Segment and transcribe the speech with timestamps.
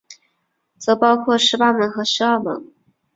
[0.79, 2.73] 则包括十八门和十二门。